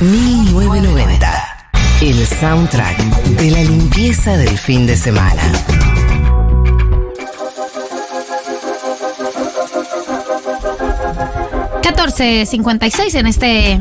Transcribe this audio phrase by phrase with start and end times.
[0.00, 1.28] 1990.
[2.00, 2.98] El soundtrack
[3.36, 5.42] de la limpieza del fin de semana.
[11.82, 13.80] $14.56 en este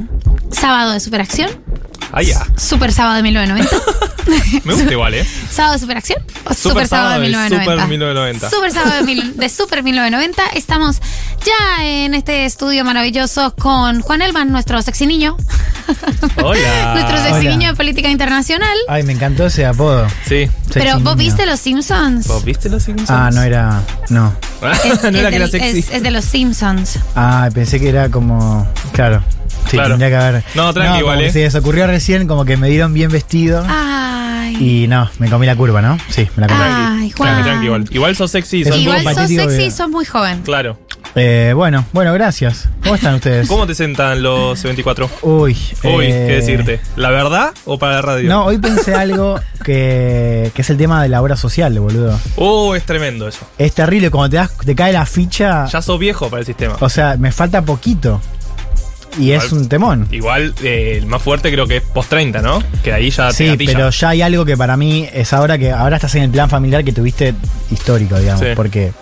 [0.52, 1.50] sábado de superacción.
[2.12, 2.44] Ah, ya.
[2.58, 3.76] Super sábado de 1990.
[4.66, 5.26] Me gusta igual, ¿eh?
[5.52, 6.24] ¿Sábado de superación?
[6.46, 7.74] ¿O Super sábado de 1990?
[7.74, 8.50] Super 1990.
[8.50, 10.44] Super sábado de, mil- de Super 1990.
[10.56, 11.00] Estamos
[11.46, 15.38] ya en este estudio maravilloso con Juan Elman, nuestro sexy niño.
[16.44, 16.94] Hola.
[16.94, 18.78] nuestro sexy de política internacional.
[18.88, 20.08] Ay, me encantó ese apodo.
[20.28, 20.50] Sí.
[20.74, 22.28] Pero vos viste Los Simpsons.
[22.28, 23.10] ¿Vos viste los Simpsons?
[23.10, 23.82] Ah, no era.
[24.10, 24.34] No.
[24.84, 25.80] Es, no es era que era sexy.
[25.80, 27.00] es- es de Los Simpsons.
[27.16, 28.68] Ah, pensé que era como.
[28.94, 29.24] Claro.
[29.66, 29.90] Sí, Claro.
[29.90, 30.44] tendría que haber.
[30.56, 31.32] No, tranqui, igual, ¿eh?
[31.32, 33.64] Se desocurrió recién, como que me dieron bien vestido.
[33.68, 34.56] Ay.
[34.60, 35.98] Y no, me comí la curva, ¿no?
[36.10, 36.60] Sí, me la comí.
[36.64, 37.30] Ay, Juan.
[37.30, 37.86] Tranqui, tranqui, igual.
[37.92, 38.64] Igual sos sexy.
[38.66, 40.42] Sos Igual sos sexy y sos muy joven.
[40.42, 40.80] Claro.
[41.22, 42.70] Eh, bueno, bueno, gracias.
[42.82, 43.46] ¿Cómo están ustedes?
[43.50, 45.10] ¿Cómo te sentan los 24?
[45.24, 45.58] Uy.
[45.84, 46.80] Uy, eh, ¿qué decirte?
[46.96, 48.30] ¿La verdad o para la radio?
[48.30, 52.18] No, hoy pensé algo que, que es el tema de la obra social, boludo.
[52.38, 53.46] Uh, es tremendo eso.
[53.58, 55.66] Es terrible, cuando te, das, te cae la ficha.
[55.66, 56.78] Ya sos viejo para el sistema.
[56.80, 58.22] O sea, me falta poquito.
[59.20, 60.08] Y es un temón.
[60.12, 62.64] Igual, eh, el más fuerte creo que es post 30, ¿no?
[62.82, 65.98] Que ahí ya Sí, pero ya hay algo que para mí es ahora que ahora
[65.98, 67.34] estás en el plan familiar que tuviste
[67.72, 68.54] histórico, digamos, Sí.
[68.56, 68.94] porque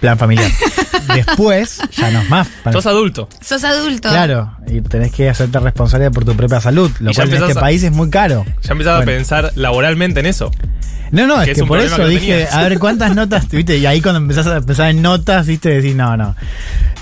[0.00, 0.50] plan familiar.
[1.14, 2.48] Después ya no es más.
[2.72, 3.28] Sos adulto.
[3.40, 4.08] Sos adulto.
[4.08, 7.34] Claro, y tenés que hacerte responsable por tu propia salud, lo Y ya cual en
[7.34, 8.44] empezás este a- país es muy caro.
[8.62, 9.12] Ya empezaba Bueno.
[9.12, 10.50] a pensar laboralmente en eso.
[11.12, 12.54] No, no, que es es que un por problema eso que no dije, tenías.
[12.54, 15.94] a ver cuántas notas, viste, y ahí cuando empezás a pensar en notas, viste, decís,
[15.94, 16.34] no, no,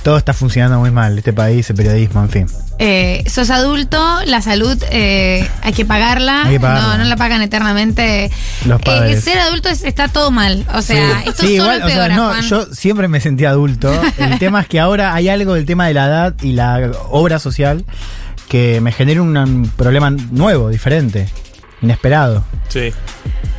[0.05, 2.47] todo está funcionando muy mal, este país, el periodismo, en fin.
[2.79, 6.43] Eh, sos adulto, la salud eh, hay que pagarla.
[6.45, 6.89] Hay que pagarla.
[6.89, 8.31] No, no la pagan eternamente.
[8.67, 9.25] Los Eh, padres.
[9.25, 10.65] ser adulto es- está todo mal.
[10.75, 12.43] O sea, esto Sí, solo igual, o sea, no, Juan.
[12.43, 13.91] yo siempre me sentí adulto.
[14.19, 17.39] El tema es que ahora hay algo del tema de la edad y la obra
[17.39, 17.85] social
[18.49, 21.29] que me genera un, problema nuevo, diferente,
[21.81, 22.45] inesperado.
[22.69, 22.93] Sí.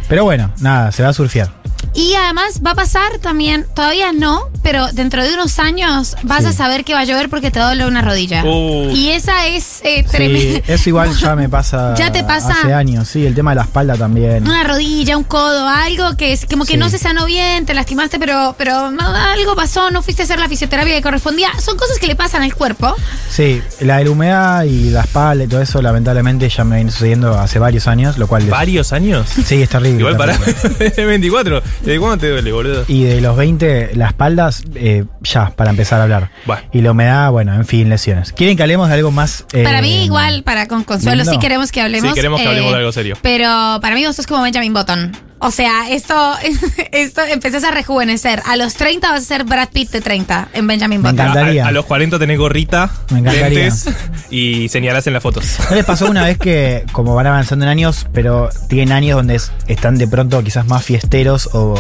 [0.08, 1.50] Pero bueno, nada, se va a surfear.
[1.96, 6.48] Y además va a pasar también, todavía no, pero dentro de unos años vas Sí.
[6.48, 8.44] a saber que va a llover porque te duele una rodilla.
[8.44, 8.90] Uh.
[8.92, 10.60] Y esa es eh, Sí, tremenda.
[10.68, 11.94] eso igual ya me pasa.
[11.98, 12.52] ¿Ya te pasa?
[12.52, 14.44] Hace años, sí, el tema de la espalda también.
[14.44, 16.78] Una rodilla, un codo, algo que es como que Sí.
[16.78, 20.40] no se sanó bien, te lastimaste, pero, pero no, algo pasó, no fuiste a hacer
[20.40, 21.50] la fisioterapia que correspondía.
[21.62, 22.94] Son cosas que le pasan al cuerpo.
[23.30, 26.92] Sí, la de la humedad y la espalda y todo eso, lamentablemente ya me viene
[26.92, 28.44] sucediendo hace varios años, lo cual.
[28.44, 29.28] es- ¿Varios años?
[29.46, 30.00] Sí, es terrible.
[30.00, 31.06] Igual para terrible.
[31.06, 31.64] 24.
[31.86, 32.84] ¿De cuándo te duele, boludo?
[32.88, 36.32] Y de los 20, las espaldas, eh, ya, para empezar a hablar.
[36.46, 36.64] Bueno.
[36.74, 38.32] Y la humedad, bueno, en fin, lesiones.
[38.34, 39.46] ¿Quieren que hablemos de algo más?
[39.54, 41.32] eh, Para mí, igual, para con Consuelo, lindo?
[41.32, 42.08] sí queremos que hablemos.
[42.08, 43.18] eh, Sí, queremos que hablemos de algo serio.
[43.22, 43.48] Pero
[43.82, 45.12] para mí vos sos como Benjamin Button.
[45.46, 46.34] O sea, esto,
[46.92, 48.42] esto empezás a rejuvenecer.
[48.46, 51.14] A los 30 vas a ser Brad Pitt de 30 en Benjamin Me Button.
[51.26, 51.40] encanta.
[51.40, 51.66] encantaría.
[51.66, 53.50] A, a los 40 tenés gorrita, Me encantaría.
[53.50, 53.86] lentes
[54.30, 55.46] y señalás en las fotos.
[55.70, 59.36] ¿No les pasó una vez que, como van avanzando en años, pero tienen años donde
[59.36, 61.76] es- están de pronto quizás más fiesteros o,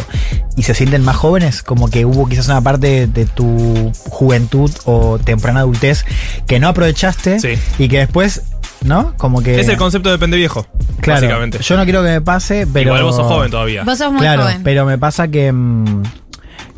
[0.55, 1.63] y se sienten más jóvenes?
[1.63, 6.05] Como que hubo quizás una parte de tu juventud o temprana adultez
[6.47, 7.59] que no aprovechaste Sí.
[7.79, 8.43] y que después,
[8.85, 9.13] ¿no?
[9.17, 9.59] Como que.
[9.59, 10.65] Es el concepto de pende viejo,
[11.01, 11.59] Claro, básicamente.
[11.61, 12.87] yo no quiero que me pase, pero.
[12.91, 13.83] Igual vos sos joven todavía.
[13.83, 14.61] Vos sos muy claro, joven.
[14.63, 16.03] pero me pasa que, mm,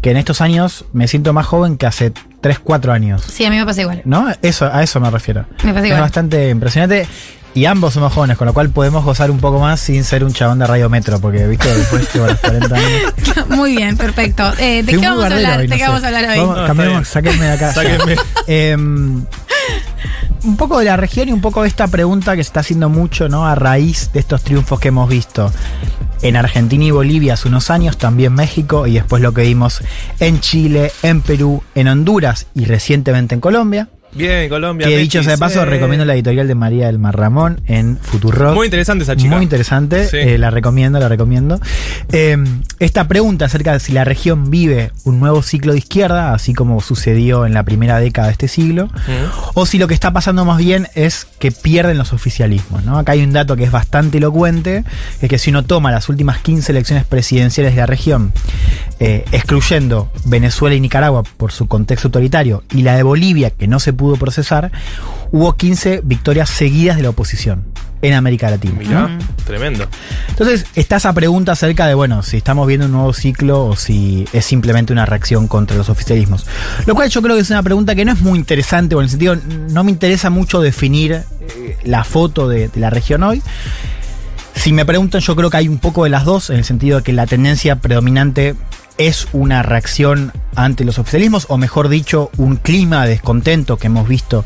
[0.02, 3.24] que en estos años me siento más joven que hace 3, 4 años.
[3.28, 4.02] Sí, a mí me pasa igual.
[4.06, 4.28] ¿No?
[4.42, 5.46] Eso, a eso me refiero.
[5.64, 6.02] Me pasa es igual.
[6.02, 7.08] bastante impresionante.
[7.54, 10.32] Y ambos somos jóvenes, con lo cual podemos gozar un poco más sin ser un
[10.32, 13.14] chabón de Radio Metro, porque, viste, después de los 40 años.
[13.50, 14.44] Muy bien, perfecto.
[14.60, 15.60] Eh, ¿De qué vamos a hablar?
[15.62, 15.88] hoy, ¿De no qué sé.
[15.88, 16.38] vamos a hablar hoy?
[16.38, 17.74] Vamos, No, está cambiemos, sáquenme de acá.
[17.74, 18.16] Sáquenme.
[18.46, 19.26] Em,
[20.48, 22.90] un poco de la región y un poco de esta pregunta que se está haciendo
[22.90, 23.46] mucho, ¿no?
[23.46, 25.52] A raíz de estos triunfos que hemos visto
[26.22, 29.82] en Argentina y Bolivia hace unos años, también México, y después lo que vimos
[30.20, 33.90] en Chile, en Perú, en Honduras y recientemente en Colombia.
[34.14, 34.88] Bien, Colombia.
[34.88, 38.56] Que dicho sea de paso, recomiendo la editorial de María del Mar Ramón en Futurock.
[38.56, 39.36] Muy interesante esa chica.
[39.36, 40.18] Muy interesante, Sí.
[40.18, 41.60] eh, la recomiendo, la recomiendo.
[42.12, 42.38] Eh,
[42.80, 46.82] esta pregunta acerca de si la región vive un nuevo ciclo de izquierda, así como
[46.82, 48.90] sucedió en la primera década de este siglo,
[49.54, 52.84] o si lo que está pasando más bien es que pierden los oficialismos.
[52.86, 52.98] ¿no?
[52.98, 54.84] Acá hay un dato que es bastante elocuente,
[55.22, 58.32] es que si uno toma las últimas 15 elecciones presidenciales de la región,
[59.00, 63.80] eh, excluyendo Venezuela y Nicaragua por su contexto autoritario, y la de Bolivia, que no
[63.80, 64.72] se pudo procesar,
[65.32, 67.66] hubo 15 victorias seguidas de la oposición
[68.04, 68.76] en América Latina.
[68.78, 69.20] Mirá, Mm.
[69.46, 69.88] tremendo.
[70.30, 74.26] Entonces está esa pregunta acerca de, bueno, si estamos viendo un nuevo ciclo o si
[74.34, 76.46] es simplemente una reacción contra los oficialismos.
[76.86, 79.06] Lo cual yo creo que es una pregunta que no es muy interesante, o en
[79.06, 79.36] el sentido,
[79.72, 83.42] no me interesa mucho definir eh, la foto de, de la región hoy.
[84.54, 86.98] Si me preguntan, yo creo que hay un poco de las dos, en el sentido
[86.98, 88.56] de que la tendencia predominante
[88.98, 94.08] es una reacción ante los oficialismos, o mejor dicho, un clima de descontento que hemos
[94.08, 94.44] visto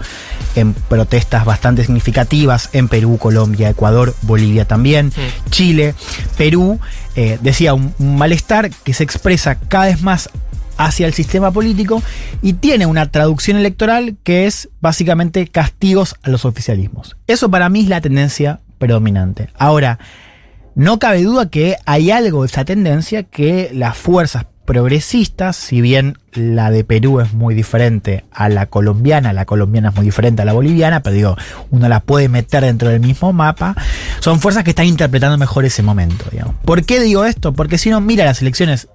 [0.55, 5.13] en protestas bastante significativas en Perú, Colombia, Ecuador, Bolivia también,
[5.49, 5.95] Chile,
[6.37, 6.79] Perú,
[7.15, 10.29] eh, decía un, un malestar que se expresa cada vez más
[10.77, 12.01] hacia el sistema político
[12.41, 17.15] y tiene una traducción electoral que es básicamente castigos a los oficialismos.
[17.27, 19.49] Eso para mí es la tendencia predominante.
[19.57, 19.99] Ahora,
[20.75, 26.17] no cabe duda que hay algo de esa tendencia que las fuerzas progresistas, si bien
[26.33, 30.45] la de Perú es muy diferente a la colombiana, la colombiana es muy diferente a
[30.45, 31.37] la boliviana, pero digo,
[31.71, 33.75] uno la puede meter dentro del mismo mapa,
[34.19, 36.25] son fuerzas que están interpretando mejor ese momento.
[36.63, 37.51] ¿Por qué digo esto?
[37.53, 38.87] Porque si uno mira las elecciones,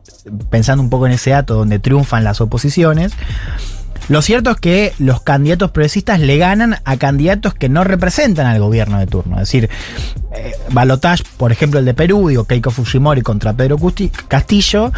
[0.49, 3.13] pensando un poco en ese dato donde triunfan las oposiciones,
[4.09, 8.61] lo cierto es que los candidatos progresistas le ganan a candidatos que no representan al
[8.61, 9.35] gobierno de turno.
[9.35, 9.69] Es decir,
[10.37, 14.93] eh, Balotage, por ejemplo, el de Perú, digo, Keiko Fujimori contra Pedro Custi- Castillo,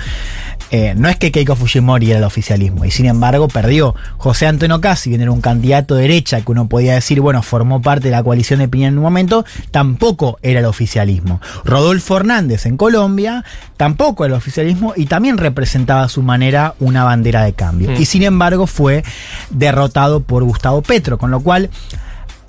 [0.70, 3.94] eh, no es que Keiko Fujimori era el oficialismo, y sin embargo perdió.
[4.18, 7.80] José Antonio Casi, que era un candidato de derecha que uno podía decir, bueno, formó
[7.80, 11.40] parte de la coalición de Piñera en un momento, tampoco era el oficialismo.
[11.64, 13.44] Rodolfo Hernández en Colombia,
[13.76, 17.90] tampoco era el oficialismo y también representaba a su manera una bandera de cambio.
[17.90, 17.96] Mm.
[18.02, 19.04] Y sin embargo fue
[19.50, 21.70] derrotado por Gustavo Petro, con lo cual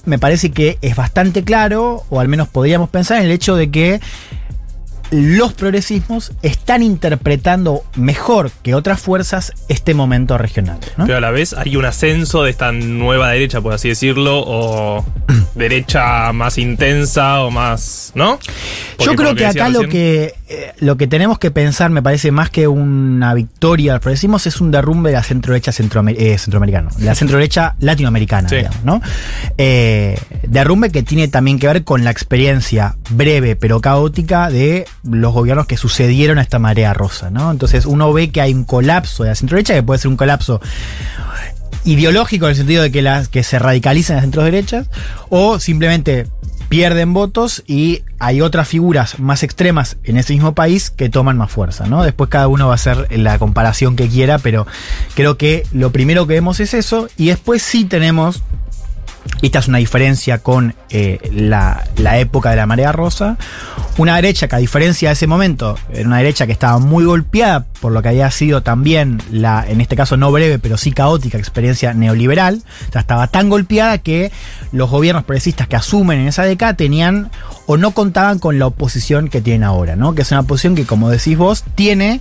[0.06, 3.69] me parece que es bastante claro, o al menos podríamos pensar en el hecho de
[3.69, 4.00] que
[5.11, 10.79] los progresismos están interpretando mejor que otras fuerzas este momento regional.
[10.97, 11.06] ¿no?
[11.06, 15.06] Pero a la vez hay un ascenso de esta nueva derecha, por así decirlo, o
[15.56, 18.39] derecha más intensa o más, ¿no?
[18.97, 22.31] Porque Yo creo que acá lo que, eh, lo que tenemos que pensar, me parece
[22.31, 27.05] más que una victoria del progresismo, es un derrumbe de la centro derecha centroamericana, de
[27.05, 28.57] la centro derecha latinoamericana, Sí.
[28.57, 29.01] digamos, ¿no?
[29.57, 30.17] Eh,
[30.47, 35.66] derrumbe que tiene también que ver con la experiencia breve pero caótica de los gobiernos
[35.66, 37.51] que sucedieron a esta marea rosa, ¿no?
[37.51, 40.18] Entonces uno ve que hay un colapso de la centro derecha, que puede ser un
[40.18, 40.62] colapso
[41.86, 44.90] ideológico en el sentido de que las que se radicalizan las centros derechas
[45.30, 46.28] o simplemente
[46.69, 51.51] pierden votos y hay otras figuras más extremas en ese mismo país que toman más
[51.51, 52.04] fuerza, ¿no?
[52.04, 54.68] Después cada uno va a hacer la comparación que quiera, pero
[55.16, 58.44] creo que lo primero que vemos es eso y después sí tenemos
[59.42, 63.38] esta es una diferencia con eh, la, la época de la marea rosa.
[63.98, 67.66] Una derecha que a diferencia de ese momento, era una derecha que estaba muy golpeada
[67.81, 71.38] por lo que había sido también la, en este caso no breve, pero sí caótica
[71.38, 72.63] experiencia neoliberal.
[72.88, 74.31] O sea, estaba tan golpeada que
[74.71, 77.31] los gobiernos progresistas que asumen en esa década tenían
[77.65, 80.15] o no contaban con la oposición que tienen ahora, ¿no?
[80.15, 82.19] Que es una oposición que, como decís vos, tiene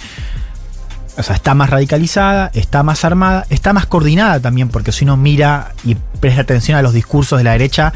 [1.19, 5.17] o sea, está más radicalizada, está más armada, está más coordinada también, porque si uno
[5.17, 7.93] mira y presta atención a los discursos de la derecha,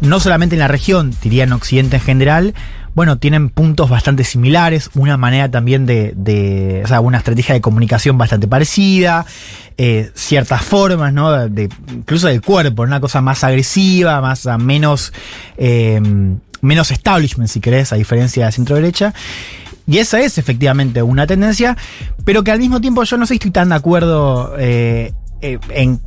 [0.00, 2.54] no solamente en la región, diría en Occidente en general,
[2.94, 8.16] bueno, tienen puntos bastante similares, una manera también de, o sea, una estrategia de comunicación
[8.16, 9.26] bastante parecida,
[9.76, 11.48] eh, ciertas formas, ¿no?
[11.48, 15.12] De, incluso del cuerpo, una cosa más agresiva, más menos,
[15.56, 16.00] eh,
[16.60, 19.12] menos establishment, si querés, a diferencia de centro derecha.
[19.86, 21.76] Y esa es efectivamente una tendencia,
[22.24, 25.58] pero que al mismo tiempo yo no sé si estoy tan de acuerdo eh, eh,
[25.70, 26.00] en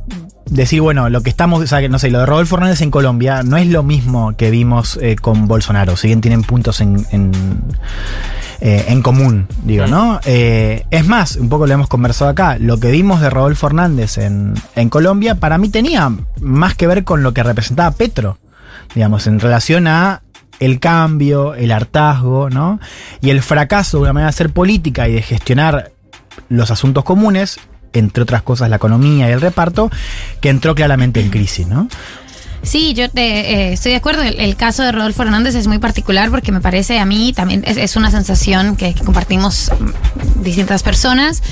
[0.50, 2.90] decir, bueno, lo que estamos, o sea, que no sé, lo de Rodolfo Hernández en
[2.90, 7.06] Colombia no es lo mismo que vimos eh, con Bolsonaro, si bien tienen puntos en,
[7.10, 7.32] en,
[8.60, 10.20] eh, en común, digo, ¿no?
[10.24, 14.18] Eh, es más, un poco lo hemos conversado acá, lo que vimos de Rodolfo Hernández
[14.18, 16.10] en, en Colombia para mí tenía
[16.40, 18.38] más que ver con lo que representaba Petro,
[18.94, 20.22] digamos, en relación a
[20.60, 22.80] el cambio, el hartazgo, ¿no?
[23.20, 25.92] Y el fracaso de una manera de hacer política y de gestionar
[26.48, 27.58] los asuntos comunes,
[27.92, 29.90] entre otras cosas la economía y el reparto,
[30.40, 31.88] que entró claramente en crisis, ¿no?
[32.62, 34.22] Sí, yo te, eh, estoy de acuerdo.
[34.22, 37.62] El, el caso de Rodolfo Hernández es muy particular porque me parece a mí también
[37.66, 41.42] es, es una sensación que, que compartimos mm, distintas personas,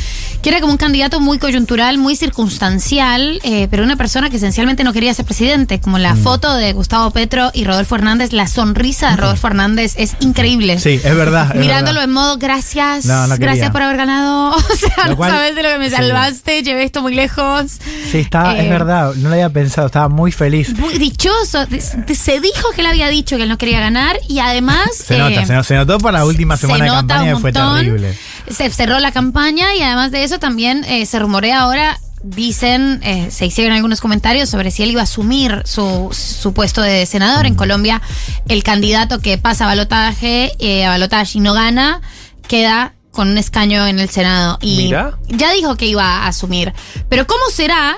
[0.43, 4.85] que era como un candidato muy coyuntural, muy circunstancial, eh, pero una persona que esencialmente
[4.85, 5.81] no quería ser presidente.
[5.81, 6.01] Como Mm.
[6.01, 10.79] la foto de Gustavo Petro y Rodolfo Hernández, la sonrisa de Rodolfo Hernández es increíble.
[10.79, 11.51] Sí, es verdad.
[11.55, 12.05] es Mirándolo verdad.
[12.05, 14.55] en modo gracias, No, gracias por haber ganado.
[14.57, 15.97] O sea, Lo no sabes de lo que me sí.
[15.97, 17.73] salvaste, llevé esto muy lejos.
[18.11, 20.77] Sí, está, Eh, es verdad, no lo había pensado, estaba muy feliz.
[20.79, 21.67] muy dichoso.
[22.15, 24.89] Se dijo que él había dicho que él no quería ganar y además.
[24.95, 27.41] Se eh, nota, se, no- se notó para la última se semana de campaña que
[27.41, 28.19] fue terrible.
[28.51, 31.99] Se cerró la campaña y además de eso también eh, se rumorea ahora.
[32.23, 36.83] Dicen, eh, se hicieron algunos comentarios sobre si él iba a asumir su, su puesto
[36.83, 37.45] de senador.
[37.45, 37.49] Mm.
[37.49, 38.03] En Colombia,
[38.49, 42.01] el candidato que pasa a balotaje, eh, a balotaje y no gana,
[42.49, 44.59] queda con un escaño en el Senado.
[44.61, 45.19] Y Mira.
[45.29, 46.73] ya dijo que iba a asumir.
[47.09, 47.97] Pero ¿cómo será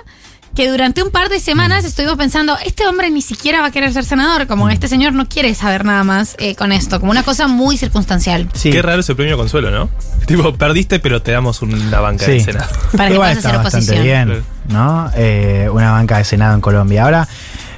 [0.58, 3.92] que durante un par de semanas estuvimos pensando, este hombre ni siquiera va a querer
[3.92, 7.22] ser senador, como este señor no quiere saber nada más eh, con esto, como una
[7.22, 8.48] cosa muy circunstancial.
[8.54, 8.70] Sí.
[8.72, 9.88] Qué raro ese premio consuelo, ¿no?
[10.26, 12.32] Tipo, perdiste, pero te damos una banca Sí.
[12.32, 12.70] de Senado.
[12.96, 14.02] Para que puedas hacer bastante oposición.
[14.02, 15.08] bien, ¿no?
[15.14, 17.04] Eh, una banca de Senado en Colombia.
[17.04, 17.28] Ahora,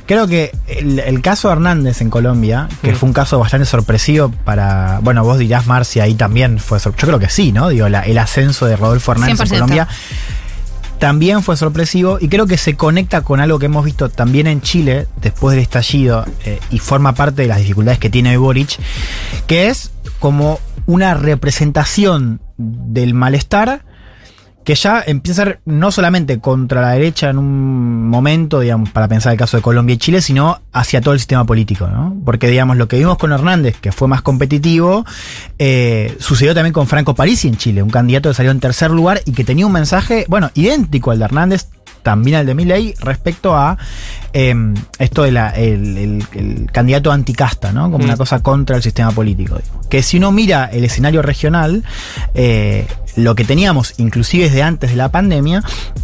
[0.07, 2.97] creo que el, el caso Hernández en Colombia, que Mm.
[2.97, 5.01] fue un caso bastante sorpresivo para.
[5.03, 6.81] Bueno, vos dirás, Marcia, ahí también fue.
[6.81, 7.69] sor- Yo creo que sí, ¿no?
[7.69, 9.43] Digo, la- el ascenso de Rodolfo Hernández 100%.
[9.43, 9.87] en Colombia
[11.01, 14.61] también fue sorpresivo y creo que se conecta con algo que hemos visto también en
[14.61, 18.79] Chile después del estallido eh, y forma parte de las dificultades que tiene Boric,
[19.47, 23.83] que es como una representación del malestar
[24.65, 29.09] que ya empieza a ser no solamente contra la derecha en un momento, digamos, para
[29.09, 32.17] pensar el caso de Colombia y Chile, sino hacia todo el sistema político, ¿no?
[32.25, 35.07] Porque, digamos, lo que vimos con Hernández, que fue más competitivo,
[35.59, 39.23] eh, sucedió también con Franco Parisi en Chile, un candidato que salió en tercer lugar
[39.25, 41.69] y que tenía un mensaje, bueno, idéntico al de Hernández,
[42.03, 43.79] también al de Milley, respecto a
[44.33, 44.55] eh,
[44.99, 47.91] esto del el, el- el candidato anticasta, ¿no?
[47.91, 48.09] Como Mm.
[48.09, 49.57] una cosa contra el sistema político.
[49.57, 49.81] digo.
[49.89, 51.83] Que si uno mira el escenario regional,
[52.35, 55.63] eh, lo que teníamos, inclusive desde antes de la pandemia,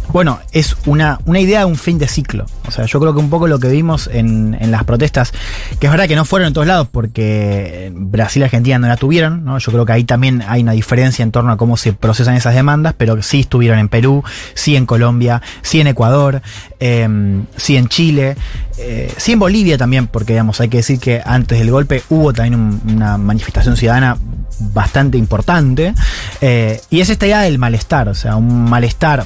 [0.09, 2.45] bueno, es una, una idea de un fin de ciclo.
[2.67, 5.31] O sea, yo creo que un poco lo que vimos en, en las protestas,
[5.79, 8.97] que es verdad que no fueron en todos lados, porque Brasil y Argentina no la
[8.97, 9.57] tuvieron, ¿no?
[9.57, 12.55] Yo creo que ahí también hay una diferencia en torno a cómo se procesan esas
[12.55, 16.41] demandas, pero sí estuvieron en Perú, sí en Colombia, sí en Ecuador,
[16.81, 17.07] eh,
[17.55, 18.35] sí en Chile,
[18.79, 22.33] eh, sí en Bolivia también, porque digamos, hay que decir que antes del golpe hubo
[22.33, 24.17] también un- una manifestación ciudadana
[24.59, 25.93] bastante importante,
[26.41, 29.25] eh, y es esta idea del malestar, o sea, un malestar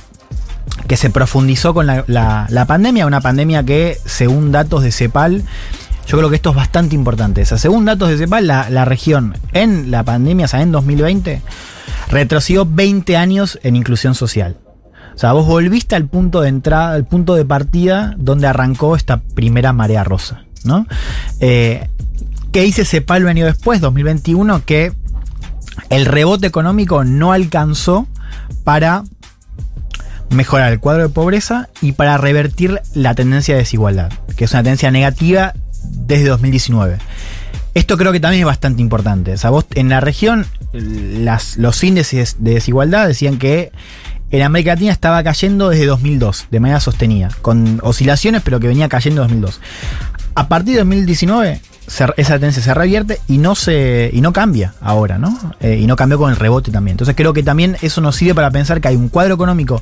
[0.87, 5.43] que se profundizó con la, la- pandemia, una pandemia que, según datos de CEPAL,
[6.07, 7.43] yo creo que esto es bastante importante.
[7.43, 11.41] O según datos de CEPAL, la, la región en la pandemia, o sea, en 2020,
[12.09, 14.57] retrocedió 20 años en inclusión social.
[15.21, 19.21] O sea, vos volviste al punto de entrada, al punto de partida donde arrancó esta
[19.21, 20.87] primera marea rosa, ¿no?
[21.39, 21.87] Eh,
[22.51, 24.65] ¿Qué dice CEPAL venido después, 2021?
[24.65, 24.93] Que
[25.91, 28.07] el rebote económico no alcanzó
[28.63, 29.03] para
[30.31, 34.63] mejorar el cuadro de pobreza y para revertir la tendencia de desigualdad, que es una
[34.63, 36.97] tendencia negativa desde 2019.
[37.75, 39.33] Esto creo que también es bastante importante.
[39.33, 43.71] O sea, vos en la región, los índices de desigualdad decían que
[44.31, 48.87] en América Latina estaba cayendo desde 2002, de manera sostenida, con oscilaciones, pero que venía
[48.89, 49.59] cayendo en 2002.
[50.35, 54.73] A partir de 2019, se- esa tendencia se revierte y no se y no cambia
[54.81, 55.37] ahora, ¿no?
[55.59, 56.93] Eh, y no cambió con el rebote también.
[56.93, 59.81] Entonces creo que también eso nos sirve para pensar que hay un cuadro económico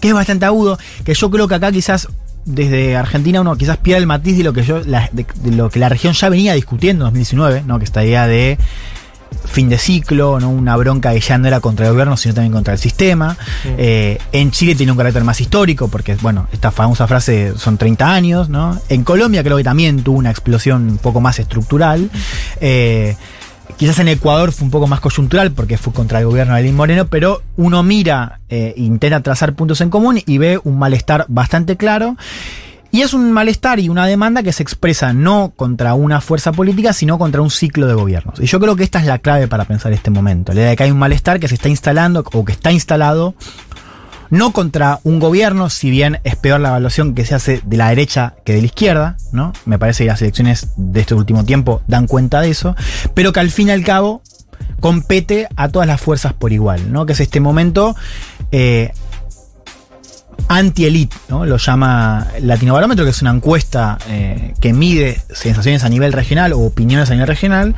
[0.00, 2.08] que es bastante agudo, que yo creo que acá quizás
[2.46, 5.78] desde Argentina uno quizás pierda el matiz de lo que yo la, de lo que
[5.78, 7.78] la región ya venía discutiendo en 2019, ¿no?
[7.78, 8.56] Que esta idea de
[9.44, 10.50] fin de ciclo, ¿no?
[10.50, 13.36] una bronca que ya no era contra el gobierno, sino también contra el sistema.
[13.64, 18.12] Eh, en Chile tiene un carácter más histórico, porque, bueno, esta famosa frase son 30
[18.12, 18.80] años, ¿no?
[18.88, 22.10] En Colombia creo que también tuvo una explosión un poco más estructural.
[22.60, 23.16] Eh,
[23.76, 26.76] Quizás en Ecuador fue un poco más coyuntural porque fue contra el gobierno de Lenín
[26.76, 31.76] Moreno, pero uno mira, eh, intenta trazar puntos en común y ve un malestar bastante
[31.76, 32.16] claro.
[32.92, 36.92] Y es un malestar y una demanda que se expresa no contra una fuerza política,
[36.92, 38.38] sino contra un ciclo de gobiernos.
[38.38, 40.52] Y yo creo que esta es la clave para pensar este momento.
[40.52, 43.34] La idea de que hay un malestar que se está instalando o que está instalado
[44.28, 47.88] no contra un gobierno, si bien es peor la evaluación que se hace de la
[47.88, 49.54] derecha que de la izquierda, ¿no?
[49.64, 52.76] Me parece que las elecciones de este último tiempo dan cuenta de eso,
[53.14, 54.22] pero que al fin y al cabo
[54.80, 57.06] compete a todas las fuerzas por igual, ¿no?
[57.06, 57.96] Que es este momento
[58.50, 58.92] eh,
[60.56, 61.46] anti-elite, ¿no?
[61.46, 66.60] Lo llama Latinobarómetro, que es una encuesta eh, que mide sensaciones a nivel regional o
[66.60, 67.74] opiniones a nivel regional,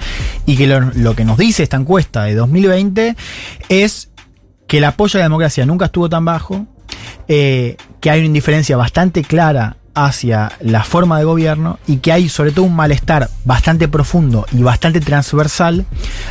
[0.47, 3.17] y que lo, lo que nos dice esta encuesta de 2020
[3.69, 4.11] es
[4.67, 6.67] que el apoyo a la democracia nunca estuvo tan bajo,
[7.29, 12.29] eh, que hay una indiferencia bastante clara hacia la forma de gobierno y que hay
[12.29, 15.85] sobre todo un malestar bastante profundo y bastante transversal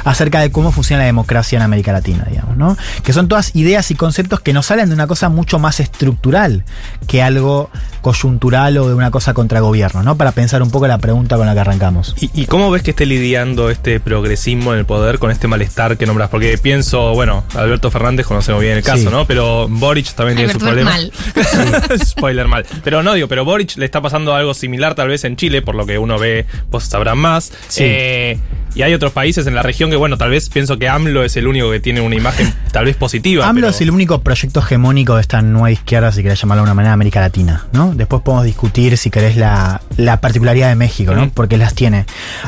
[0.04, 2.78] acerca de cómo funciona la democracia en América Latina, digamos, ¿no?
[3.04, 6.64] Que son todas ideas y conceptos que nos salen de una cosa mucho más estructural
[7.08, 7.70] que algo
[8.02, 10.18] coyuntural o de una cosa contra gobierno, ¿no?
[10.18, 12.16] Para pensar un poco la pregunta con la que arrancamos.
[12.20, 15.98] ¿Y, y cómo ves que esté lidiando este progresismo en el poder con este malestar
[15.98, 16.30] que nombras?
[16.30, 19.08] Porque pienso, bueno, Alberto Fernández conocemos bien el caso, Sí.
[19.10, 19.26] ¿no?
[19.26, 20.92] Pero Boric también tiene su problema.
[20.92, 21.12] mal.
[22.06, 22.66] Spoiler mal.
[22.84, 25.76] Pero no digo, pero Boric le está pasando algo similar tal vez en Chile, por
[25.76, 27.52] lo que uno ve, vos sabrán más.
[27.68, 27.84] Sí.
[27.86, 28.40] Eh,
[28.76, 31.38] y hay otros países en la región que, bueno, tal vez pienso que AMLO es
[31.38, 33.48] el único que tiene una imagen tal vez positiva.
[33.48, 36.66] AMLO pero- es el único proyecto hegemónico de esta nueva izquierda, si querés llamarlo de
[36.66, 37.94] una manera, América Latina, ¿no?
[37.94, 41.30] Después podemos discutir, si querés, la, la particularidad de México, ¿no?
[41.32, 42.06] Porque las tiene.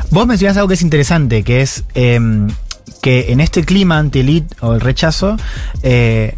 [0.09, 2.47] Vos mencionás algo que es interesante, que es em,
[3.03, 5.37] que en este clima anti-elite o el rechazo,
[5.83, 6.35] eh,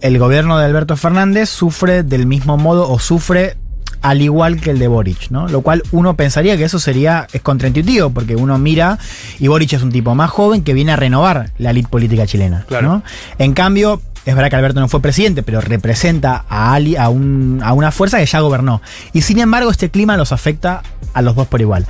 [0.00, 3.56] el gobierno de Alberto Fernández sufre del mismo modo o sufre
[4.02, 5.48] al igual que el de Boric, ¿no?
[5.48, 8.98] Lo cual uno pensaría que eso sería, es contraintuitivo, porque uno mira
[9.38, 12.64] y Boric es un tipo más joven que viene a renovar la elite política chilena,
[12.68, 12.88] Claro.
[12.88, 13.02] ¿no?
[13.38, 17.60] En cambio, es verdad que Alberto no fue presidente, pero representa a, Ali, a, un-
[17.64, 18.80] a una fuerza que ya gobernó.
[19.12, 20.82] Y sin embargo, este clima los afecta
[21.14, 21.86] a los dos por igual.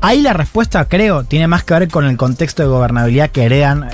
[0.00, 3.88] Ahí la respuesta, creo, tiene más que ver con el contexto de gobernabilidad que heredan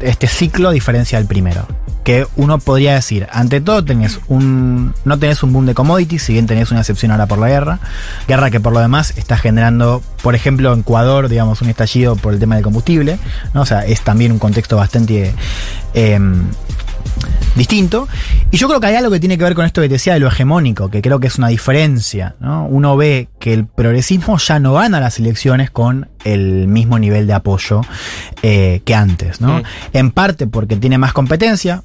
[0.00, 1.66] este ciclo a diferencia del primero.
[2.02, 4.92] Que uno podría decir, ante todo tenés un.
[5.04, 7.78] no tenés un boom de commodities, si bien tenés una excepción ahora por la guerra.
[8.26, 12.32] Guerra que por lo demás está generando, por ejemplo, en Ecuador, digamos, un estallido por
[12.32, 13.20] el tema del combustible.
[13.54, 13.60] ¿no?
[13.60, 15.32] O sea, es también un contexto bastante.
[15.94, 16.46] em,
[17.56, 18.08] distinto.
[18.50, 20.14] Y yo creo que hay algo que tiene que ver con esto que te decía
[20.14, 22.36] de lo hegemónico, que creo que es una diferencia.
[22.40, 22.66] ¿no?
[22.66, 27.32] Uno ve que el progresismo ya no gana las elecciones con el mismo nivel de
[27.34, 27.82] apoyo
[28.42, 29.40] eh, que antes.
[29.40, 29.62] ¿no?
[29.92, 31.82] En parte porque tiene más competencia,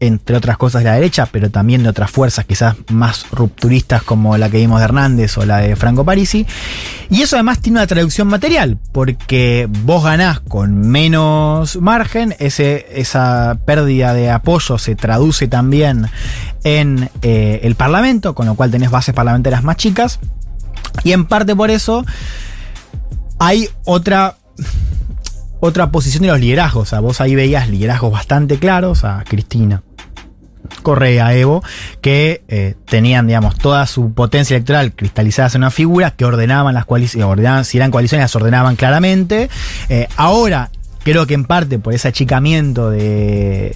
[0.00, 4.36] entre otras cosas de la derecha, pero también de otras fuerzas quizás más rupturistas como
[4.36, 6.46] la que vimos de Hernández o la de Franco Parisi.
[7.10, 13.58] Y eso además tiene una traducción material, porque vos ganás con menos margen, ese, esa
[13.64, 16.06] pérdida de apoyo se traduce también
[16.64, 20.18] en eh, el Parlamento, con lo cual tenés bases parlamentarias más chicas.
[21.04, 22.04] Y en parte por eso
[23.38, 24.36] hay otra
[25.60, 26.92] otra posición de los liderazgos.
[26.92, 29.82] O vos ahí veías liderazgos bastante claros, a Cristina,
[30.86, 31.64] Correa, Evo,
[32.00, 36.84] que eh, tenían, digamos, toda su potencia electoral cristalizada en una figura que ordenaban las
[36.84, 39.50] coaliciones, ordenaban, si eran coaliciones, las ordenaban claramente.
[39.88, 40.70] Eh, ahora,
[41.02, 43.74] creo que en parte por ese achicamiento de,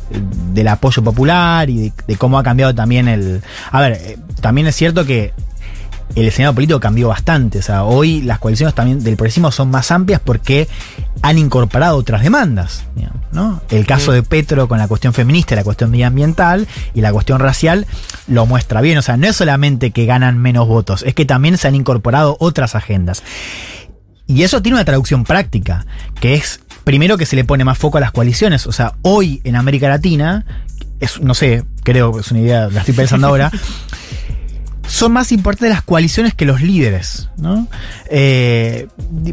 [0.52, 3.43] del apoyo popular y de, cómo ha cambiado también el.
[3.73, 5.33] A ver, eh, también es cierto que
[6.14, 7.59] el escenario político cambió bastante.
[7.59, 10.69] O sea, hoy las coaliciones también del progresismo son más amplias porque
[11.23, 12.85] han incorporado otras demandas.
[13.33, 13.62] ¿no?
[13.71, 17.87] El caso de Petro con la cuestión feminista, la cuestión medioambiental y la cuestión racial
[18.26, 18.99] lo muestra bien.
[18.99, 22.37] O sea, no es solamente que ganan menos votos, es que también se han incorporado
[22.40, 23.23] otras agendas.
[24.26, 25.87] Y eso tiene una traducción práctica,
[26.21, 28.67] que es primero que se le pone más foco a las coaliciones.
[28.67, 30.45] O sea, hoy en América Latina,
[31.00, 33.50] es, no sé, creo que es una idea, la estoy pensando ahora,
[35.00, 37.30] son más importantes las coaliciones que los líderes.
[37.38, 37.69] ¿no?
[38.11, 38.87] Eh,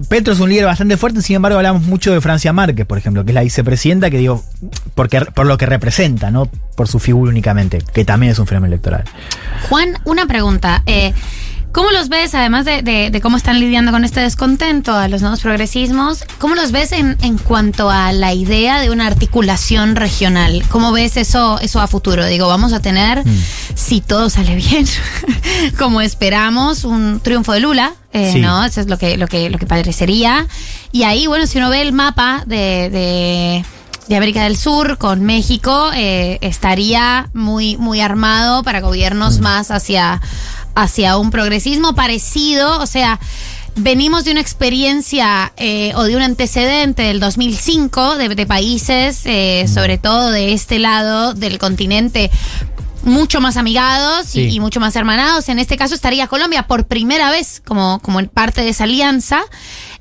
[0.07, 3.25] Petro es un líder bastante fuerte, sin embargo hablamos mucho de Francia Márquez, por ejemplo,
[3.25, 4.45] que es la vicepresidenta, que digo,
[4.95, 8.75] porque, por lo que representa, no por su figura únicamente, que también es un fenómeno
[8.75, 9.03] electoral.
[9.67, 10.83] Juan, una pregunta.
[10.85, 11.13] Eh,
[11.71, 15.21] ¿Cómo los ves, además de, de- de cómo están lidiando con este descontento a los
[15.21, 20.63] nuevos progresismos, cómo los ves en, en cuanto a la idea de una articulación regional?
[20.69, 22.25] ¿Cómo ves eso, eso a futuro?
[22.25, 23.23] Digo, vamos a tener,
[23.75, 24.87] si todo sale bien,
[25.77, 28.39] como esperamos, un triunfo de Lula, eh, Sí.
[28.39, 28.63] ¿no?
[28.65, 30.47] Eso es lo que, lo que, lo que parecería.
[30.91, 33.65] Y ahí, bueno, si uno ve el mapa de- de
[34.07, 40.21] de América del Sur con México eh, estaría muy muy armado para gobiernos más hacia
[40.81, 43.19] hacia un progresismo parecido o sea
[43.75, 49.65] venimos de una experiencia eh, o de un antecedente del 2005 de, de países eh,
[49.71, 52.31] sobre todo de este lado del continente
[53.03, 54.55] mucho más amigados y- Sí.
[54.55, 55.47] y, mucho más hermanados.
[55.49, 59.39] En este caso estaría Colombia por primera vez como, como parte de esa alianza.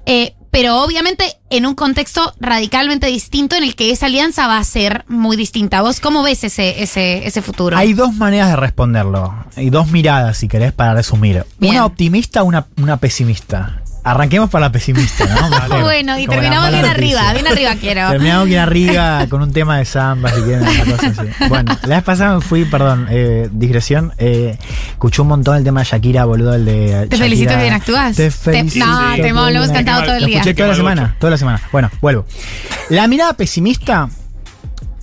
[0.07, 4.65] Eh, pero obviamente en un contexto radicalmente distinto en el que esa alianza va a
[4.65, 5.83] ser muy distinta.
[5.83, 7.77] ¿Vos cómo ves ese, ese, ese futuro?
[7.77, 9.35] Hay dos maneras de responderlo.
[9.59, 11.45] Y dos miradas, si querés, para resumir.
[11.59, 11.75] Bien.
[11.75, 13.83] Una optimista, una, una pesimista.
[14.03, 15.51] Arranquemos por la pesimista, ¿no?
[15.51, 15.83] Mejor.
[15.83, 16.91] bueno, y terminamos bien noticia.
[16.93, 18.09] arriba, bien arriba quiero.
[18.11, 21.49] Terminamos bien arriba con un tema de samba, si quieren, una cosa así.
[21.51, 24.57] Bueno, la vez pasada me fui, perdón, eh, digresión, eh,
[24.97, 26.73] escuché un montón el tema de Shakira, boludo, el de.
[26.87, 27.19] Te Shakira.
[27.19, 28.17] felicito que bien actúas.
[28.17, 28.87] Te Te- felicito.
[28.87, 30.39] no, te- que lo hemos cantado todo el Lo día.
[30.39, 31.61] escuché toda la semana, toda la semana.
[31.71, 32.25] Bueno, vuelvo.
[32.89, 34.09] La mirada pesimista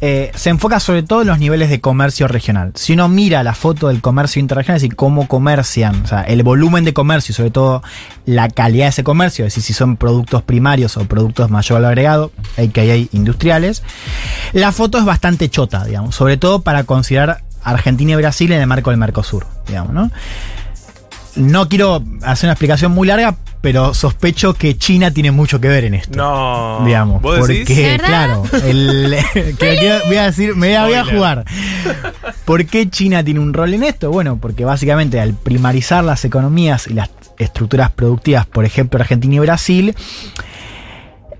[0.02, 2.74] eh, se enfoca sobre todo en los niveles de comercio regional.
[2.76, 6.44] Si uno mira la foto del comercio interregional, es decir, cómo comercian, o sea, el
[6.44, 7.82] volumen de comercio y sobre todo
[8.26, 11.88] la calidad de ese comercio, es decir, si son productos primarios o productos mayor valor
[11.92, 13.82] agregado, hay industriales,
[14.52, 18.68] la foto es bastante chota, digamos, sobre todo para considerar Argentina y Brasil en el
[18.68, 20.12] marco del Mercosur, digamos, ¿no?
[21.36, 25.86] No quiero hacer una explicación muy larga, pero sospecho que China tiene mucho que ver
[25.86, 26.86] en esto No.
[26.86, 27.22] digamos.
[27.24, 27.76] ¿Vos Porque, decís?
[27.78, 28.06] ¿De verdad?
[28.08, 31.46] claro, el, que quiero- voy a decir, me la voy a jugar.
[32.46, 34.12] ¿Por qué China tiene un rol en esto?
[34.12, 39.40] Bueno, porque básicamente al primarizar las economías y las estructuras productivas, por ejemplo, Argentina y
[39.40, 39.96] Brasil,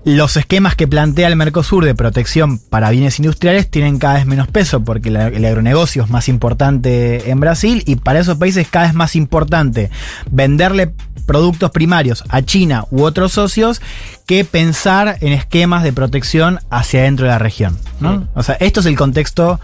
[0.04, 4.48] los esquemas que plantea el Mercosur de protección para bienes industriales tienen cada vez menos
[4.48, 8.86] peso porque el agronegocio es más importante en Brasil y para esos países es cada
[8.86, 9.90] vez más importante
[10.30, 10.92] venderle
[11.24, 13.80] productos primarios a China u otros socios
[14.26, 17.78] que pensar en esquemas de protección hacia dentro de la región.
[18.00, 18.28] ¿no?
[18.34, 19.58] O sea, esto es el contexto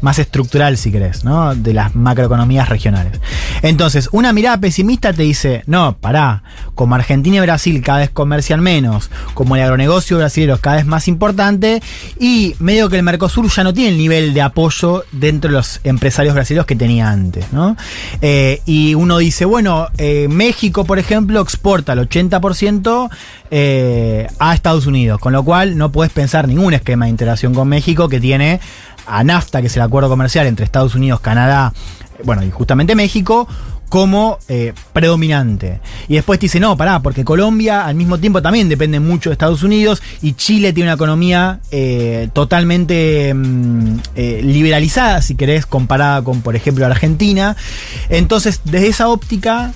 [0.00, 1.54] más estructural, si querés, ¿no?
[1.54, 3.20] De las macroeconomías regionales.
[3.62, 6.42] Entonces, una mirada pesimista te dice, no, pará,
[6.74, 11.08] como Argentina y Brasil cada vez comercian menos, como el agronegocio brasileño cada vez más
[11.08, 11.82] importante,
[12.18, 15.80] y medio que el Mercosur ya no tiene el nivel de apoyo dentro de los
[15.84, 17.76] empresarios brasileños que tenía antes, ¿no?
[18.22, 23.10] Eh, y uno dice, bueno, eh, México, por ejemplo, exporta el 80%
[23.50, 27.68] eh, a Estados Unidos, con lo cual no puedes pensar ningún esquema de integración con
[27.68, 28.60] México que tiene
[29.10, 31.72] a NAFTA, que es el acuerdo comercial entre Estados Unidos, Canadá,
[32.24, 33.48] bueno, y justamente México,
[33.90, 35.80] como eh, predominante.
[36.08, 39.32] Y después te dice, no, pará, porque Colombia al mismo tiempo también depende mucho de
[39.32, 46.22] Estados Unidos y Chile tiene una economía eh, totalmente mm, eh, liberalizada, si querés, comparada
[46.22, 47.56] con, por ejemplo, Argentina.
[48.08, 49.72] Entonces, desde esa óptica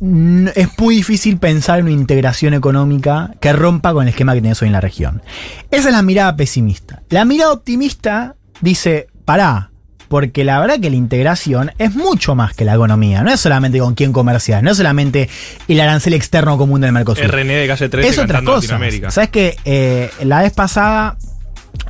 [0.00, 4.60] es muy difícil pensar en una integración económica que rompa con el esquema que tenés
[4.62, 5.22] hoy en la región.
[5.70, 7.02] Esa es la mirada pesimista.
[7.10, 9.70] La mirada optimista dice, pará,
[10.08, 13.22] porque la verdad que la integración es mucho más que la economía.
[13.22, 15.28] No es solamente con quién comerciar, no es solamente
[15.68, 17.26] el arancel externo común del Mercosur.
[17.26, 18.78] RN de calle 13 es otra cosa.
[19.10, 21.16] ¿Sabes que eh, La vez pasada.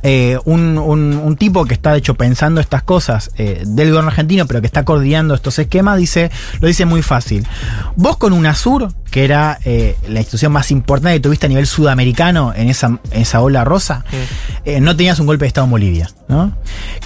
[0.03, 4.09] Eh, un, un- un tipo que está de hecho pensando estas cosas eh, del gobierno
[4.09, 7.45] argentino, pero que está coordinando estos esquemas, dice, lo dice muy fácil.
[7.95, 12.53] Vos con UNASUR, que era eh, la institución más importante que tuviste a nivel sudamericano
[12.55, 14.03] en esa, en esa ola rosa,
[14.81, 16.09] no tenías un golpe de Estado en Bolivia.
[16.27, 16.55] ¿no?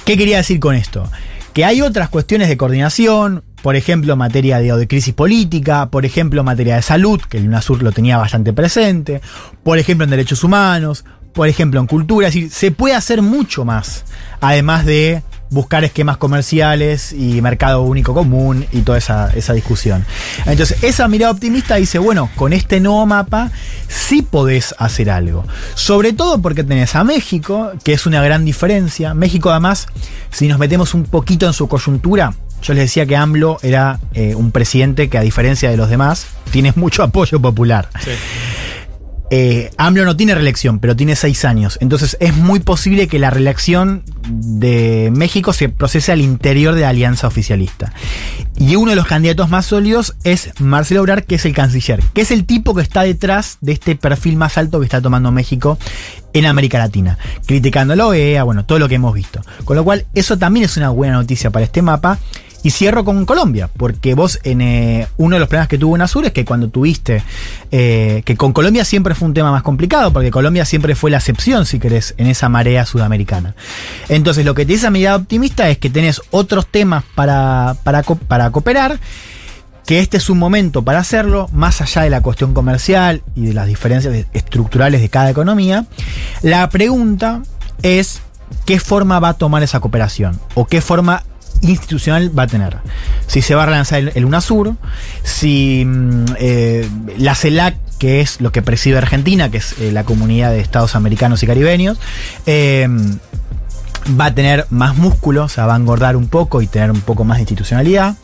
[0.06, 1.10] ¿Qué quería decir con esto?
[1.54, 6.06] Que hay otras cuestiones de coordinación, por ejemplo, en materia de, de crisis política, por
[6.06, 9.22] ejemplo, en materia de salud, que el UNASUR lo tenía bastante presente,
[9.64, 12.28] por ejemplo, en derechos humanos, por ejemplo, en cultura.
[12.30, 14.06] Es decir, se puede hacer mucho más,
[14.42, 15.22] además de
[15.52, 20.04] buscar esquemas comerciales y mercado único común y toda esa, esa discusión.
[20.46, 23.52] Entonces, esa mirada optimista dice, bueno, con este nuevo mapa
[23.88, 25.46] sí podés hacer algo.
[25.76, 29.14] Sobre todo porque tenés a México, que es una gran diferencia.
[29.14, 29.88] México, además,
[30.32, 34.34] si nos metemos un poquito en su coyuntura, yo les decía que AMLO era eh,
[34.36, 37.90] un presidente que, a diferencia de los demás, tiene mucho apoyo popular.
[38.04, 38.12] Sí.
[39.38, 41.78] Eh, AMLO no tiene reelección, pero tiene seis años.
[41.82, 46.90] Entonces es muy posible que la reelección de México se procese al interior de la
[46.90, 47.92] alianza oficialista.
[48.58, 52.22] Y uno de los candidatos más sólidos es Marcelo Obrar, que es el canciller, que
[52.22, 55.78] es el tipo que está detrás de este perfil más alto que está tomando México
[56.32, 59.42] en América Latina, criticando la OEA, bueno, todo lo que hemos visto.
[59.66, 62.20] Con lo cual, eso también es una buena noticia para este mapa.
[62.66, 66.26] Y cierro con Colombia, porque vos en eh, uno de los problemas que tuvo UNASUR
[66.26, 67.22] es que cuando tuviste,
[67.70, 71.18] eh, que con Colombia siempre fue un tema más complicado, porque Colombia siempre fue la
[71.18, 73.54] excepción, si querés, en esa marea sudamericana.
[74.10, 78.02] Entonces lo que te dice esa mirada optimista es que tenés otros temas para, para,
[78.02, 79.00] para cooperar,
[79.86, 83.54] que este es un momento para hacerlo, más allá de la cuestión comercial y de
[83.54, 85.86] las diferencias estructurales de cada economía.
[86.42, 87.44] La pregunta
[87.84, 88.24] es
[88.66, 91.22] qué forma va a tomar esa cooperación o qué forma
[91.62, 92.78] institucional va a tener.
[93.28, 94.76] Si se va a relanzar el, el UNASUR,
[95.24, 100.04] si mm, eh, la CELAC, que es lo que preside Argentina, que es eh, la
[100.04, 101.98] comunidad de estados americanos y caribeños,
[102.46, 102.88] eh,
[104.20, 107.02] va a tener más músculo, o sea, va a engordar un poco y tener un
[107.02, 108.16] poco más de institucionalidad.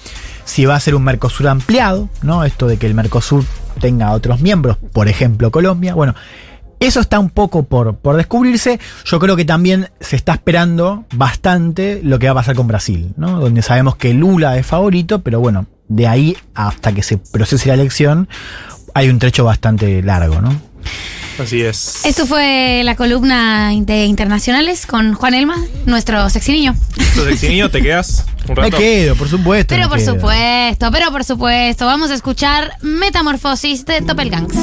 [0.46, 2.44] Si va a ser un Mercosur ampliado, ¿no?
[2.44, 3.46] Esto de que el Mercosur
[3.80, 5.94] tenga otros miembros, por ejemplo Colombia.
[5.94, 6.16] Bueno,
[6.82, 8.80] eso está un poco por, por descubrirse.
[9.06, 13.14] Yo creo que también se está esperando bastante lo que va a pasar con Brasil,
[13.16, 13.40] ¿no?
[13.40, 17.76] Donde sabemos que Lula es favorito, pero bueno, de ahí hasta que se procese la
[17.76, 18.28] elección
[18.94, 20.54] hay un trecho bastante largo, ¿no?
[21.40, 22.06] Así es.
[22.06, 26.76] Esto fue la columna de internacionales con Juan Elma, nuestro sexy niño.
[26.98, 28.78] Entonces, si niño, te quedas un Me rato.
[28.78, 29.70] quedo, por supuesto.
[29.74, 30.14] Pero me por quedo.
[30.16, 34.56] supuesto, pero por supuesto, vamos a escuchar Metamorfosis de Doppelgangs.